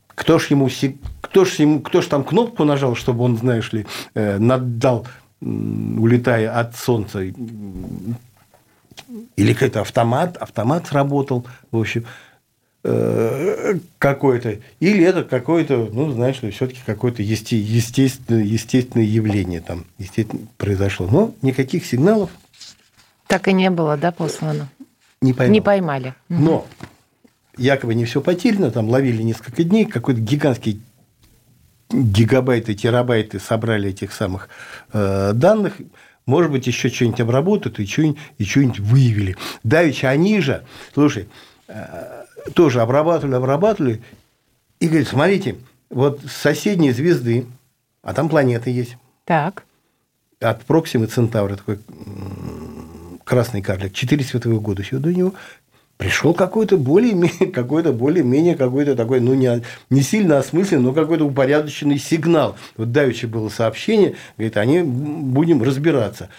Кто 0.07 0.39
ж 0.39 0.47
ему 0.47 0.67
кто 1.35 1.43
ж, 1.43 1.59
ему, 1.59 1.81
кто 1.81 2.01
ж 2.01 2.07
там 2.07 2.23
кнопку 2.23 2.63
нажал, 2.63 2.95
чтобы 2.95 3.25
он, 3.25 3.35
знаешь 3.35 3.73
ли, 3.73 3.85
э, 4.13 4.37
наддал, 4.37 5.05
улетая 5.41 6.57
от 6.57 6.77
солнца? 6.77 7.23
Или 9.35 9.53
какой-то 9.53 9.81
автомат, 9.81 10.37
автомат 10.37 10.87
сработал, 10.87 11.45
в 11.71 11.77
общем, 11.77 12.05
э, 12.85 13.79
какой-то. 13.97 14.59
Или 14.79 15.03
это 15.03 15.25
какое-то, 15.25 15.89
ну, 15.91 16.09
знаешь 16.11 16.41
ли, 16.41 16.51
все-таки 16.51 16.79
какое-то 16.85 17.21
естественное, 17.21 18.41
естественное 18.41 19.05
явление 19.05 19.59
там 19.59 19.83
естественно, 19.97 20.47
произошло. 20.55 21.05
Но 21.11 21.33
никаких 21.41 21.85
сигналов. 21.85 22.29
Так 23.27 23.49
и 23.49 23.53
не 23.53 23.69
было, 23.69 23.97
да, 23.97 24.13
послано? 24.13 24.69
Не 25.19 25.33
поймали. 25.33 25.53
Не 25.53 25.61
поймали. 25.61 26.13
Но 26.29 26.65
якобы 27.57 27.93
не 27.93 28.05
все 28.05 28.21
потеряно, 28.21 28.71
там 28.71 28.87
ловили 28.87 29.21
несколько 29.21 29.65
дней, 29.65 29.83
какой-то 29.83 30.21
гигантский 30.21 30.79
гигабайты, 31.89 32.73
терабайты 32.73 33.39
собрали 33.39 33.89
этих 33.89 34.13
самых 34.13 34.49
э, 34.93 35.31
данных, 35.33 35.73
может 36.25 36.51
быть, 36.51 36.65
еще 36.67 36.89
что-нибудь 36.89 37.21
обработают 37.21 37.79
и 37.79 37.85
что-нибудь, 37.85 38.19
и 38.37 38.45
что-нибудь 38.45 38.79
выявили. 38.79 39.37
Давича 39.63 40.09
они 40.09 40.41
же, 40.41 40.63
слушай, 40.93 41.27
э, 41.67 42.25
тоже 42.53 42.81
обрабатывали, 42.81 43.35
обрабатывали, 43.35 44.01
и 44.79 44.87
говорят, 44.87 45.07
смотрите, 45.07 45.57
вот 45.89 46.21
с 46.27 46.31
соседней 46.31 46.91
звезды, 46.91 47.45
а 48.01 48.13
там 48.13 48.29
планеты 48.29 48.71
есть. 48.71 48.97
Так. 49.23 49.63
От 50.39 50.65
Проксимы 50.65 51.07
Центавра 51.07 51.55
такой 51.55 51.79
красный 53.23 53.61
карлик, 53.61 53.93
4 53.93 54.23
световых 54.23 54.61
года 54.61 54.81
еще 54.81 54.97
до 54.97 55.13
него, 55.13 55.33
пришел 55.97 56.33
какой-то 56.33 56.77
более, 56.77 57.29
какой-то 57.53 57.93
более-менее 57.93 58.55
какой-то 58.55 58.95
такой, 58.95 59.19
ну, 59.19 59.33
не, 59.33 59.61
не 59.89 60.01
сильно 60.01 60.39
осмысленный, 60.39 60.83
но 60.83 60.93
какой-то 60.93 61.25
упорядоченный 61.25 61.97
сигнал. 61.97 62.55
Вот 62.77 62.91
давеча 62.91 63.27
было 63.27 63.49
сообщение, 63.49 64.15
говорит, 64.37 64.57
они 64.57 64.81
будем 64.81 65.63
разбираться. 65.63 66.29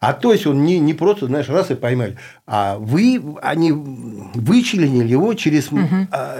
А 0.00 0.12
то 0.12 0.32
есть 0.32 0.46
он 0.46 0.62
не, 0.62 0.78
не 0.78 0.94
просто, 0.94 1.26
знаешь, 1.26 1.48
раз 1.48 1.72
и 1.72 1.74
поймали, 1.74 2.16
а 2.46 2.78
вы, 2.78 3.20
они 3.42 3.72
вычленили 3.72 5.08
его 5.08 5.34
через, 5.34 5.72
угу. 5.72 5.82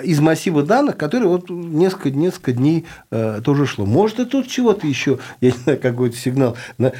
из 0.04 0.20
массива 0.20 0.62
данных, 0.62 0.96
который 0.96 1.26
вот 1.26 1.50
несколько, 1.50 2.12
несколько 2.12 2.52
дней 2.52 2.86
а, 3.10 3.40
тоже 3.40 3.66
шло. 3.66 3.84
Может, 3.84 4.20
и 4.20 4.24
тут 4.26 4.46
чего-то 4.46 4.86
еще, 4.86 5.18
я 5.40 5.50
не 5.50 5.58
знаю, 5.58 5.80
какой-то 5.80 6.16
сигнал 6.16 6.56
на, 6.78 6.92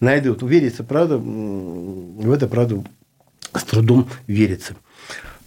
найдут. 0.00 0.42
Верится, 0.42 0.82
правда, 0.82 1.16
в 1.16 2.32
это, 2.32 2.48
правда, 2.48 2.82
с 3.54 3.62
трудом 3.62 4.08
верится. 4.26 4.74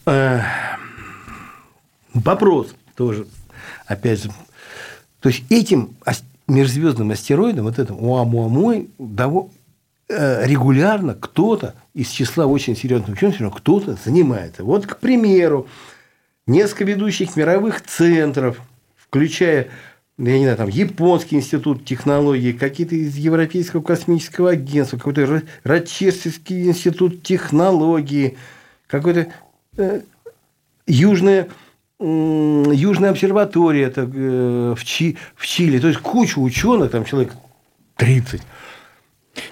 А, 0.06 0.42
вопрос 2.14 2.76
тоже, 2.96 3.28
опять 3.86 4.24
же, 4.24 4.32
то 5.20 5.30
есть 5.30 5.44
этим 5.50 5.96
межзвездным 6.48 7.12
астероидом, 7.12 7.66
вот 7.66 7.80
этим 7.80 7.96
Уамуамой, 8.04 8.90
Э, 10.10 10.46
регулярно 10.46 11.16
кто-то 11.16 11.76
из 11.94 12.10
числа 12.10 12.46
очень 12.46 12.76
серьезных 12.76 13.18
ученых, 13.18 13.56
кто-то 13.56 13.98
занимается. 14.04 14.64
Вот, 14.64 14.86
к 14.86 14.98
примеру, 14.98 15.68
несколько 16.46 16.84
ведущих 16.84 17.36
мировых 17.36 17.82
центров, 17.82 18.62
включая 18.96 19.70
я 20.20 20.38
не 20.38 20.44
знаю, 20.44 20.58
там, 20.58 20.70
Японский 20.70 21.38
институт 21.38 21.86
технологий, 21.86 22.54
какие-то 22.54 22.96
из 22.96 23.16
Европейского 23.16 23.82
космического 23.82 24.52
агентства, 24.52 24.98
какой-то 24.98 25.42
Рочестерский 25.64 26.68
институт 26.68 27.24
технологии, 27.24 28.38
какой-то 28.86 29.22
э, 29.22 29.28
Южная, 30.86 31.50
э, 32.00 32.04
Южная 32.74 33.12
обсерватория 33.12 33.88
это, 33.88 34.02
э, 34.02 34.76
в, 34.78 34.84
Чи, 34.84 35.18
в 35.36 35.46
Чили. 35.46 35.80
То 35.80 35.88
есть, 35.88 36.00
куча 36.00 36.40
ученых, 36.40 36.92
там 36.92 37.06
человек 37.06 37.34
30, 37.96 38.42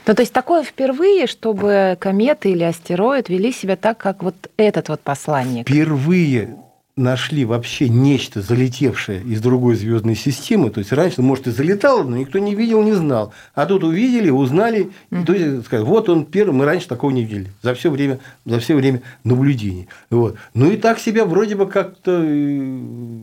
ну, 0.05 0.13
то 0.13 0.21
есть 0.21 0.33
такое 0.33 0.63
впервые, 0.63 1.25
чтобы 1.25 1.97
кометы 1.99 2.51
или 2.51 2.63
астероид 2.63 3.29
вели 3.29 3.51
себя 3.51 3.75
так, 3.75 3.97
как 3.97 4.21
вот 4.23 4.35
этот 4.57 4.89
вот 4.89 5.01
посланник. 5.01 5.67
Впервые 5.67 6.55
нашли 6.95 7.45
вообще 7.45 7.89
нечто, 7.89 8.41
залетевшее 8.41 9.21
из 9.21 9.41
другой 9.41 9.75
звездной 9.75 10.15
системы. 10.15 10.69
То 10.69 10.79
есть 10.79 10.91
раньше, 10.91 11.21
может, 11.21 11.47
и 11.47 11.51
залетало, 11.51 12.03
но 12.03 12.17
никто 12.17 12.39
не 12.39 12.53
видел, 12.53 12.83
не 12.83 12.93
знал. 12.93 13.33
А 13.55 13.65
тут 13.65 13.83
увидели, 13.83 14.29
узнали, 14.29 14.89
mm-hmm. 15.09 15.25
то 15.25 15.33
есть 15.33 15.65
сказали, 15.65 15.87
вот 15.87 16.09
он 16.09 16.25
первый, 16.25 16.53
мы 16.53 16.65
раньше 16.65 16.87
такого 16.87 17.11
не 17.11 17.23
видели 17.23 17.51
за 17.61 17.73
все 17.73 17.89
время, 17.89 18.19
за 18.45 18.59
все 18.59 18.75
время 18.75 19.01
наблюдений. 19.23 19.87
Вот. 20.09 20.35
Ну 20.53 20.69
и 20.69 20.77
так 20.77 20.99
себя 20.99 21.25
вроде 21.25 21.55
бы 21.55 21.67
как-то 21.67 22.21
э, 22.23 22.79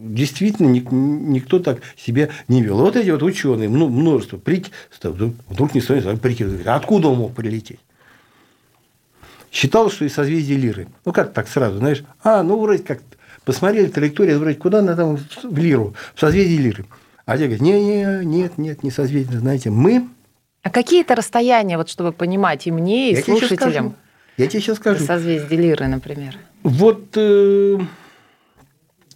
действительно 0.09 0.69
никто 0.69 1.59
так 1.59 1.81
себя 1.97 2.31
не 2.49 2.63
вел. 2.63 2.79
Вот 2.79 2.97
эти 2.97 3.11
вот 3.11 3.23
ученые, 3.23 3.69
множество, 3.69 4.39
вдруг 4.39 5.75
не 5.75 5.81
стоит 5.81 6.21
прикидывать, 6.21 6.67
откуда 6.67 7.09
он 7.09 7.19
мог 7.19 7.35
прилететь? 7.35 7.81
Считал, 9.51 9.91
что 9.91 10.05
из 10.05 10.13
созвездия 10.13 10.57
Лиры. 10.57 10.89
Ну, 11.07 11.13
как 11.13 11.33
так 11.33 11.49
сразу, 11.49 11.79
знаешь? 11.79 12.05
А, 12.23 12.43
ну, 12.43 12.61
вроде 12.61 12.83
как 12.83 13.01
посмотрели 13.49 13.87
траекторию, 13.87 14.39
вроде 14.39 14.57
куда 14.57 14.83
надо 14.83 14.97
там 14.97 15.17
в 15.17 15.59
Лиру, 15.59 15.95
в 16.15 16.21
созвездие 16.21 16.59
Лиры. 16.59 16.85
А 17.25 17.39
те 17.39 17.45
говорят, 17.45 17.63
не, 17.63 17.73
не, 17.83 18.25
нет, 18.27 18.59
нет, 18.59 18.83
не 18.83 18.91
созвездие, 18.91 19.41
знаете, 19.41 19.71
мы... 19.71 20.07
А 20.63 20.69
какие 20.69 21.01
это 21.01 21.15
расстояния, 21.15 21.79
вот 21.79 21.89
чтобы 21.89 22.13
понимать 22.13 22.67
и 22.67 22.71
мне, 22.71 23.11
и 23.13 23.15
Я 23.15 23.23
слушателям? 23.23 23.95
Я 24.37 24.49
тебе 24.49 24.61
сейчас 24.61 24.77
скажу. 24.77 25.03
Созвездие 25.03 25.59
Лиры, 25.59 25.87
например. 25.87 26.37
Вот, 26.63 27.17
э, 27.17 27.79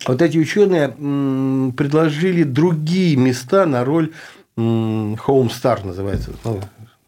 вот 0.06 0.22
эти 0.22 0.38
ученые 0.38 0.96
э, 0.96 1.70
предложили 1.76 2.42
другие 2.42 3.16
места 3.16 3.66
на 3.66 3.84
роль 3.84 4.12
э, 4.56 4.60
Home 4.60 5.50
Star 5.50 5.86
называется, 5.86 6.30
ну, 6.44 6.58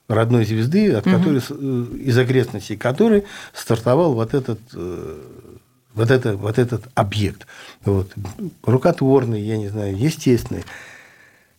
родной 0.08 0.44
звезды, 0.44 0.92
от 0.92 1.06
угу. 1.06 1.16
которой, 1.16 1.40
э, 1.48 1.84
из 2.00 2.18
окрестностей 2.18 2.76
которой 2.76 3.24
стартовал 3.54 4.12
вот 4.12 4.34
этот 4.34 4.60
э, 4.74 5.20
вот, 5.94 6.10
это, 6.10 6.36
вот 6.36 6.58
этот 6.58 6.84
объект. 6.94 7.46
Вот. 7.84 8.12
Рукотворный, 8.62 9.40
я 9.40 9.56
не 9.56 9.68
знаю, 9.68 9.96
естественный. 9.96 10.64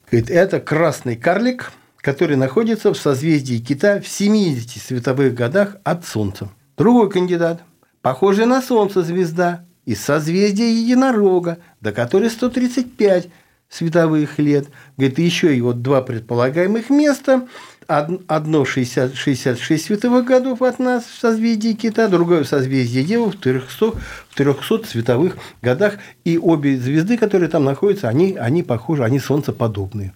Говорит, 0.09 0.29
это 0.29 0.59
красный 0.59 1.15
карлик, 1.15 1.71
который 1.97 2.37
находится 2.37 2.93
в 2.93 2.97
созвездии 2.97 3.57
Кита 3.57 3.99
в 3.99 4.07
70 4.07 4.81
световых 4.81 5.33
годах 5.33 5.77
от 5.83 6.05
Солнца. 6.05 6.49
Другой 6.77 7.09
кандидат, 7.09 7.63
похожий 8.01 8.45
на 8.45 8.61
Солнце 8.61 9.01
звезда, 9.01 9.65
из 9.85 10.01
созвездия 10.03 10.71
Единорога, 10.71 11.59
до 11.79 11.91
которой 11.91 12.29
135 12.29 13.29
световых 13.69 14.39
лет. 14.39 14.67
Говорит, 14.97 15.19
еще 15.19 15.55
и 15.55 15.61
вот 15.61 15.81
два 15.81 16.01
предполагаемых 16.01 16.89
места– 16.89 17.47
одно 17.87 18.65
60, 18.65 19.15
66 19.15 19.85
световых 19.85 20.25
годов 20.25 20.61
от 20.61 20.79
нас 20.79 21.05
в 21.05 21.19
созвездии 21.19 21.73
Кита, 21.73 22.07
другое 22.07 22.43
в 22.43 22.47
созвездии 22.47 23.03
Девы 23.03 23.31
в 23.31 23.39
300, 23.39 23.91
в 23.91 24.35
300 24.35 24.87
световых 24.87 25.37
годах. 25.61 25.97
И 26.23 26.37
обе 26.37 26.77
звезды, 26.77 27.17
которые 27.17 27.49
там 27.49 27.63
находятся, 27.63 28.09
они, 28.09 28.35
они 28.35 28.63
похожи, 28.63 29.03
они 29.03 29.19
солнцеподобные, 29.19 30.13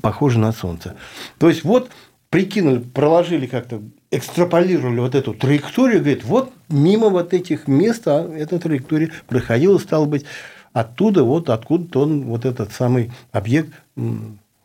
похожи 0.00 0.38
на 0.38 0.52
Солнце. 0.52 0.96
То 1.38 1.48
есть, 1.48 1.64
вот 1.64 1.90
прикинули, 2.30 2.78
проложили 2.78 3.46
как-то, 3.46 3.82
экстраполировали 4.10 5.00
вот 5.00 5.14
эту 5.14 5.34
траекторию, 5.34 6.00
говорит, 6.00 6.24
вот 6.24 6.52
мимо 6.68 7.08
вот 7.08 7.34
этих 7.34 7.68
мест 7.68 8.06
а 8.06 8.28
эта 8.32 8.58
траектория 8.58 9.10
проходила, 9.26 9.78
стало 9.78 10.06
быть, 10.06 10.24
оттуда, 10.72 11.24
вот 11.24 11.50
откуда-то 11.50 12.02
он, 12.02 12.24
вот 12.24 12.44
этот 12.44 12.72
самый 12.72 13.12
объект 13.32 13.72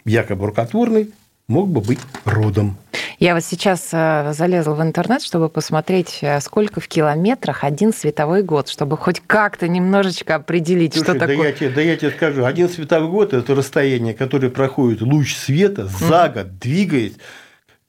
якобы 0.06 0.46
рукотворный, 0.46 1.12
мог 1.48 1.70
бы 1.70 1.82
быть 1.82 2.00
родом. 2.26 2.78
Я 3.18 3.34
вот 3.34 3.44
сейчас 3.44 3.90
э, 3.94 4.34
залезла 4.34 4.74
в 4.74 4.82
интернет, 4.82 5.22
чтобы 5.22 5.48
посмотреть, 5.48 6.20
э, 6.22 6.42
сколько 6.42 6.82
в 6.82 6.88
километрах 6.88 7.64
один 7.64 7.94
световой 7.94 8.44
год, 8.44 8.68
чтобы 8.68 8.98
хоть 8.98 9.22
как-то 9.26 9.68
немножечко 9.68 10.36
определить, 10.36 10.94
Слушай, 10.94 11.04
что 11.06 11.14
да 11.20 11.28
такое. 11.28 11.48
Я 11.48 11.54
тебе, 11.54 11.70
да 11.70 11.82
я 11.82 11.96
тебе 11.96 12.12
скажу, 12.12 12.44
один 12.44 12.68
световой 12.68 13.10
год– 13.10 13.34
это 13.34 13.56
расстояние, 13.56 14.14
которое 14.14 14.50
проходит 14.50 15.02
луч 15.02 15.36
света 15.36 15.88
за 15.88 16.30
год, 16.30 16.58
двигаясь 16.58 17.14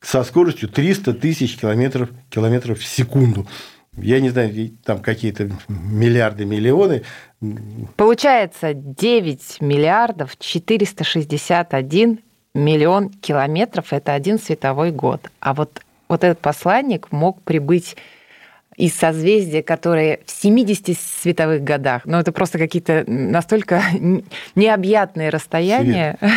со 0.00 0.22
скоростью 0.22 0.68
300 0.68 1.14
тысяч 1.14 1.56
километров, 1.56 2.10
километров 2.30 2.78
в 2.78 2.84
секунду. 2.86 3.48
Я 3.96 4.20
не 4.20 4.28
знаю, 4.28 4.52
там 4.84 5.00
какие-то 5.00 5.50
миллиарды, 5.68 6.44
миллионы. 6.44 7.02
Получается 7.96 8.74
9 8.74 9.60
миллиардов 9.60 10.38
461 10.38 12.20
миллион 12.56 13.10
километров– 13.10 13.86
это 13.92 14.14
один 14.14 14.38
световой 14.38 14.90
год. 14.90 15.30
А 15.40 15.54
вот, 15.54 15.82
вот 16.08 16.24
этот 16.24 16.40
посланник 16.40 17.12
мог 17.12 17.42
прибыть 17.42 17.96
из 18.76 18.94
созвездия, 18.94 19.62
которые 19.62 20.20
в 20.26 20.30
70 20.30 20.98
световых 20.98 21.64
годах. 21.64 22.02
Но 22.04 22.20
это 22.20 22.30
просто 22.30 22.58
какие-то 22.58 23.04
настолько 23.06 23.82
необъятные 24.54 25.30
расстояния. 25.30 26.18
Свет, 26.20 26.32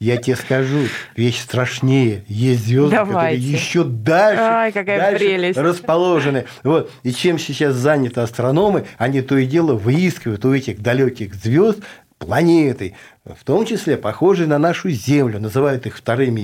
я 0.00 0.16
тебе 0.16 0.36
скажу, 0.36 0.80
вещь 1.16 1.40
страшнее. 1.40 2.24
Есть 2.26 2.66
звезды, 2.66 2.96
которые 2.96 3.36
еще 3.38 3.84
дальше, 3.84 4.42
Ай, 4.42 4.72
какая 4.72 4.98
дальше 4.98 5.18
прелесть. 5.24 5.58
расположены. 5.58 6.46
Вот. 6.64 6.90
И 7.04 7.12
чем 7.12 7.38
сейчас 7.38 7.74
заняты 7.74 8.20
астрономы, 8.20 8.86
они 8.98 9.22
то 9.22 9.36
и 9.38 9.46
дело 9.46 9.74
выискивают 9.74 10.44
у 10.44 10.52
этих 10.52 10.82
далеких 10.82 11.34
звезд 11.34 11.78
планеты, 12.18 12.94
в 13.24 13.44
том 13.44 13.66
числе 13.66 13.96
похожие 13.96 14.46
на 14.46 14.58
нашу 14.58 14.90
Землю, 14.90 15.40
называют 15.40 15.86
их 15.86 15.96
вторыми 15.96 16.42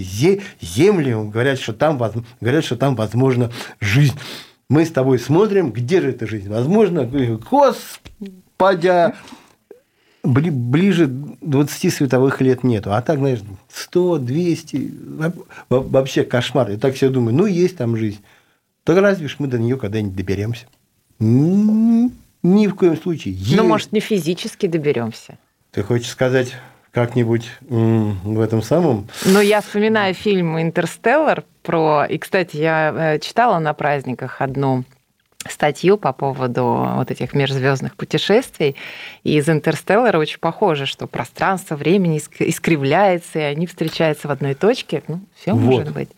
землями, 0.61 1.31
говорят, 1.31 1.59
что 1.59 1.73
там, 1.73 1.99
говорят, 2.41 2.65
что 2.65 2.77
там 2.77 2.97
возможна 2.97 3.51
жизнь. 3.81 4.19
Мы 4.69 4.85
с 4.85 4.91
тобой 4.91 5.19
смотрим, 5.19 5.73
где 5.73 6.01
же 6.01 6.11
эта 6.11 6.27
жизнь 6.27 6.49
возможна. 6.49 7.05
Господи, 7.51 9.15
ближе 10.23 11.07
20 11.09 11.93
световых 11.93 12.41
лет 12.41 12.63
нету. 12.63 12.93
А 12.93 13.03
так, 13.03 13.19
знаешь, 13.19 13.41
100, 13.73 14.19
200, 14.19 14.93
вообще 15.69 16.25
кошмар. 16.25 16.71
Я 16.71 16.79
так 16.79 16.97
себе 16.97 17.11
думаю, 17.11 17.35
ну, 17.35 17.47
есть 17.47 17.77
там 17.77 17.97
жизнь. 17.97 18.21
Так 18.85 18.99
разве 18.99 19.29
ж 19.29 19.37
мы 19.39 19.47
до 19.47 19.59
нее 19.59 19.77
когда-нибудь 19.77 20.15
доберемся? 20.15 20.67
Ни 21.19 22.67
в 22.67 22.75
коем 22.75 22.97
случае. 22.97 23.37
Ну, 23.57 23.65
может, 23.65 23.93
не 23.93 24.01
физически 24.01 24.67
доберемся. 24.67 25.39
Ты 25.73 25.83
хочешь 25.83 26.11
сказать 26.11 26.57
как-нибудь 26.93 27.51
в 27.61 28.41
этом 28.41 28.63
самом? 28.63 29.09
Ну, 29.25 29.41
я 29.41 29.61
вспоминаю 29.61 30.15
фильм 30.15 30.61
«Интерстеллар» 30.61 31.45
про... 31.63 32.05
И, 32.07 32.19
кстати, 32.19 32.57
я 32.57 33.15
э, 33.15 33.19
читала 33.21 33.59
на 33.61 33.73
праздниках 33.75 34.41
одну 34.41 34.85
статью 35.49 35.97
по 35.97 36.13
поводу 36.13 36.89
вот 36.97 37.11
этих 37.11 37.33
межзвездных 37.33 37.95
путешествий. 37.97 38.77
И 39.23 39.37
из 39.39 39.49
«Интерстеллара» 39.49 40.19
очень 40.19 40.41
похоже, 40.41 40.87
что 40.87 41.07
пространство 41.07 41.77
времени 41.77 42.19
искривляется, 42.41 43.39
и 43.39 43.43
они 43.43 43.67
встречаются 43.67 44.29
в 44.29 44.31
одной 44.33 44.55
точке. 44.55 45.03
Ну, 45.07 45.21
все 45.41 45.53
вот. 45.53 45.61
может 45.61 45.93
быть. 45.93 46.11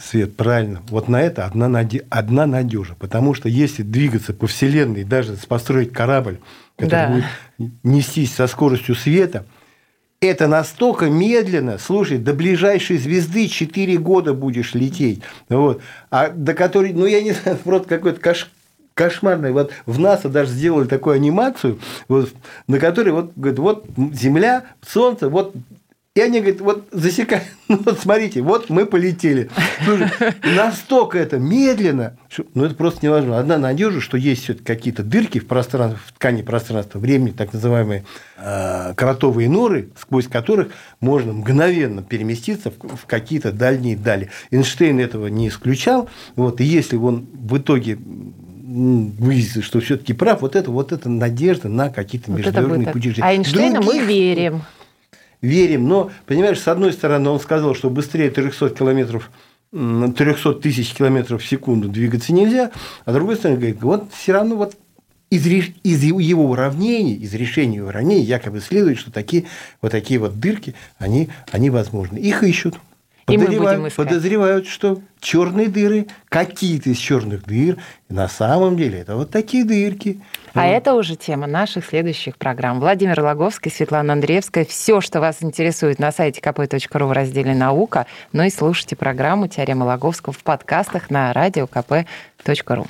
Свет, 0.00 0.36
правильно. 0.36 0.80
Вот 0.88 1.08
на 1.08 1.20
это 1.20 1.44
одна, 1.44 1.68
наде... 1.68 2.04
одна 2.08 2.46
надежа. 2.46 2.96
Потому 2.98 3.34
что 3.34 3.48
если 3.48 3.82
двигаться 3.82 4.32
по 4.32 4.46
Вселенной, 4.46 5.04
даже 5.04 5.36
построить 5.48 5.92
корабль, 5.92 6.38
который 6.76 6.90
Да. 6.90 7.08
будет 7.08 7.24
нестись 7.82 8.34
со 8.34 8.46
скоростью 8.46 8.94
света, 8.94 9.44
это 10.20 10.46
настолько 10.46 11.06
медленно, 11.06 11.78
слушай, 11.78 12.18
до 12.18 12.32
ближайшей 12.32 12.96
звезды 12.96 13.48
4 13.48 13.96
года 13.98 14.34
будешь 14.34 14.74
лететь. 14.74 15.20
Вот. 15.48 15.82
А 16.10 16.28
до 16.28 16.54
которой, 16.54 16.92
ну, 16.92 17.06
я 17.06 17.20
не 17.22 17.32
знаю, 17.42 17.58
просто 17.58 17.88
какой-то 17.88 18.20
каш, 18.20 18.48
кошмарный. 18.94 19.52
Вот 19.52 19.72
в 19.84 19.98
НАСА 19.98 20.28
даже 20.28 20.52
сделали 20.52 20.86
такую 20.86 21.16
анимацию, 21.16 21.80
вот, 22.08 22.30
на 22.68 22.78
которой 22.78 23.10
вот, 23.10 23.32
говорит, 23.34 23.58
вот 23.58 23.86
Земля, 24.12 24.64
Солнце, 24.86 25.28
вот 25.28 25.54
и 26.14 26.20
они 26.20 26.40
говорят, 26.40 26.60
вот 26.60 26.88
засекают, 26.92 27.44
ну 27.68 27.78
вот 27.86 27.98
смотрите, 27.98 28.42
вот 28.42 28.68
мы 28.68 28.84
полетели. 28.84 29.48
Слушай, 29.82 30.10
настолько 30.54 31.18
это 31.18 31.38
медленно, 31.38 32.18
что, 32.28 32.44
ну 32.52 32.66
это 32.66 32.74
просто 32.74 33.06
невозможно. 33.06 33.38
Одна 33.38 33.56
надежда, 33.56 34.02
что 34.02 34.18
есть 34.18 34.42
все 34.42 34.52
какие-то 34.54 35.02
дырки 35.02 35.38
в 35.38 35.46
пространстве, 35.46 35.98
в 36.04 36.12
ткани 36.12 36.42
пространства 36.42 36.98
времени, 36.98 37.30
так 37.30 37.54
называемые 37.54 38.04
э, 38.36 38.92
кротовые 38.94 39.48
норы, 39.48 39.88
сквозь 39.98 40.28
которых 40.28 40.68
можно 41.00 41.32
мгновенно 41.32 42.02
переместиться 42.02 42.70
в, 42.70 42.96
в 42.96 43.06
какие-то 43.06 43.50
дальние 43.50 43.96
дали. 43.96 44.28
Эйнштейн 44.50 45.00
этого 45.00 45.28
не 45.28 45.48
исключал. 45.48 46.10
Вот, 46.36 46.60
и 46.60 46.64
если 46.64 46.96
он 46.96 47.26
в 47.32 47.56
итоге 47.56 47.96
выяснится, 47.96 49.62
что 49.62 49.80
все-таки 49.80 50.12
прав, 50.12 50.42
вот 50.42 50.56
это, 50.56 50.70
вот 50.70 50.92
это 50.92 51.08
надежда 51.08 51.70
на 51.70 51.88
какие-то 51.88 52.30
Вот 52.30 52.40
международные 52.40 52.88
пути 52.88 53.08
жизни. 53.08 53.22
А 53.22 53.32
Эйнштейна 53.32 53.80
мы 53.80 53.92
Других 53.92 54.06
верим. 54.06 54.62
Верим, 55.42 55.86
но, 55.86 56.10
понимаешь, 56.24 56.60
с 56.60 56.68
одной 56.68 56.92
стороны, 56.92 57.28
он 57.28 57.40
сказал, 57.40 57.74
что 57.74 57.90
быстрее 57.90 58.30
300 58.30 58.70
километров 58.70 59.30
300 59.72 60.54
тысяч 60.54 60.92
километров 60.92 61.42
в 61.42 61.46
секунду 61.46 61.88
двигаться 61.88 62.32
нельзя, 62.32 62.70
а 63.04 63.10
с 63.10 63.14
другой 63.14 63.36
стороны, 63.36 63.58
говорит, 63.58 63.82
вот 63.82 64.12
все 64.12 64.32
равно 64.32 64.56
вот 64.56 64.76
из, 65.30 65.46
из 65.46 66.02
его 66.02 66.50
уравнений, 66.50 67.14
из 67.14 67.32
решения 67.32 67.82
уравнений 67.82 68.22
якобы 68.24 68.60
следует, 68.60 68.98
что 68.98 69.10
такие 69.10 69.46
вот 69.80 69.92
такие 69.92 70.20
вот 70.20 70.38
дырки, 70.38 70.74
они, 70.98 71.30
они 71.50 71.70
возможны. 71.70 72.18
Их 72.18 72.42
ищут. 72.42 72.74
И 73.28 73.38
мы 73.38 73.46
Подозревают- 73.46 73.94
подозревают, 73.94 74.66
что 74.66 75.00
черные 75.20 75.68
дыры, 75.68 76.06
какие-то 76.28 76.90
из 76.90 76.98
черных 76.98 77.44
дыр, 77.44 77.76
на 78.08 78.28
самом 78.28 78.76
деле 78.76 78.98
это 78.98 79.14
вот 79.16 79.30
такие 79.30 79.64
дырки. 79.64 80.20
А 80.54 80.60
Вот. 80.60 80.66
это 80.66 80.94
уже 80.94 81.14
тема 81.16 81.46
наших 81.46 81.86
следующих 81.86 82.36
программ. 82.36 82.80
Владимир 82.80 83.20
Логовский, 83.22 83.70
Светлана 83.70 84.12
Андреевская. 84.14 84.64
Все, 84.64 85.00
что 85.00 85.20
вас 85.20 85.36
интересует 85.40 85.98
на 86.00 86.10
сайте 86.12 86.40
kp.ru 86.40 87.06
в 87.06 87.12
разделе 87.12 87.54
«Наука». 87.54 88.06
Ну 88.32 88.42
и 88.42 88.50
слушайте 88.50 88.96
программу 88.96 89.46
«Теорема 89.46 89.84
Логовского» 89.84 90.32
в 90.32 90.42
подкастах 90.42 91.08
на 91.08 91.32
радио 91.32 91.66
kp.ru. 91.66 92.86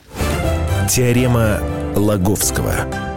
Теорема 0.88 1.60
Лаговского. 1.94 3.11